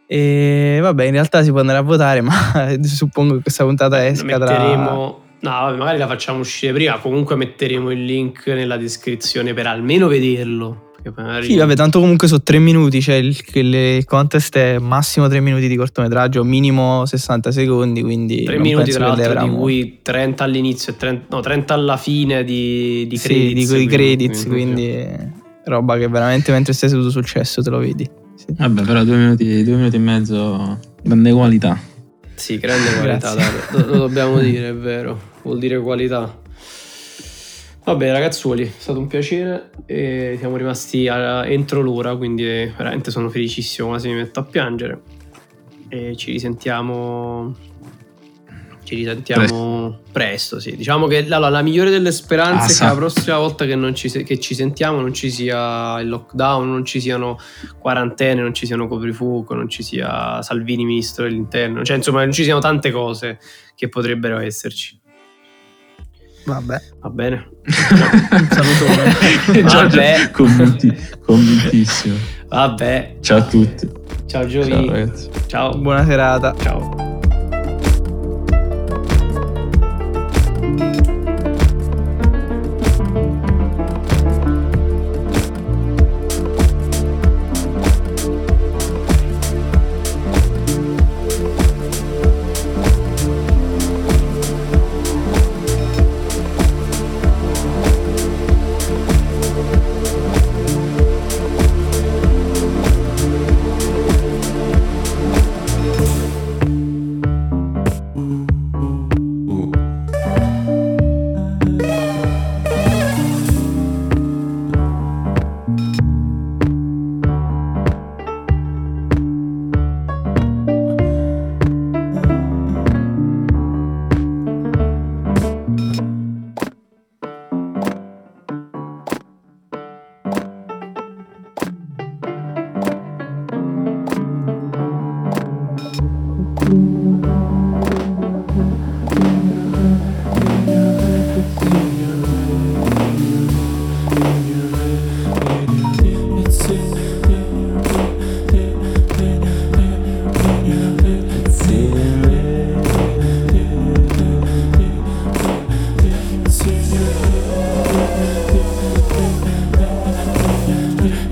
[0.05, 2.34] E vabbè, in realtà si può andare a votare, ma
[2.84, 4.86] suppongo che questa puntata esca metteremo...
[4.86, 5.26] tra...
[5.39, 10.87] No, magari la facciamo uscire prima, comunque metteremo il link nella descrizione per almeno vederlo
[11.16, 11.45] magari...
[11.45, 15.68] Sì, vabbè, tanto comunque sono tre minuti, cioè il, il, contest è massimo tre minuti
[15.68, 18.43] di cortometraggio, minimo 60 secondi, quindi...
[18.43, 23.05] Tre minuti tra l'altro, di cui 30 all'inizio e 30, no, 30 alla fine di,
[23.08, 23.70] di credits.
[23.70, 27.80] Sì, di credits, quindi, quindi roba che veramente mentre stai seduto sul cesso te lo
[27.80, 28.10] vedi.
[28.36, 28.45] Sì.
[28.49, 31.80] Vabbè, però due minuti, due minuti e mezzo, grande qualità.
[32.36, 33.34] Sì, grande qualità,
[33.72, 36.45] lo, lo dobbiamo dire, è vero, vuol dire qualità.
[37.88, 43.30] Vabbè ragazzuoli, è stato un piacere e siamo rimasti a, entro l'ora, quindi veramente sono
[43.30, 45.00] felicissimo, quasi mi metto a piangere.
[45.88, 47.56] E ci risentiamo
[48.84, 50.76] Ci risentiamo presto, presto sì.
[50.76, 54.10] Diciamo che allora, la migliore delle speranze ah, è che la prossima volta che ci,
[54.26, 57.40] che, ci, sentiamo non ci sia il lockdown, non ci siano
[57.80, 61.86] quarantene, non ci siano coprifuoco, non ci sia Salvini ministro dell'interno.
[61.86, 63.40] Cioè, insomma, non ci siano tante cose
[63.76, 65.00] che potrebbero esserci.
[66.48, 66.82] Vabbè.
[67.02, 67.50] Va bene.
[67.66, 69.62] Un salutone.
[69.68, 70.32] Vabbè.
[70.32, 70.95] Convinti,
[71.26, 72.16] convintissimo.
[72.48, 73.18] Vabbè.
[73.20, 73.89] Ciao a tutti.
[74.28, 74.72] Ciao Giovi.
[74.72, 75.78] Ciao, Ciao.
[75.78, 76.56] Buona serata.
[76.58, 77.07] Ciao.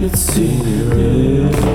[0.08, 1.75] It's serious.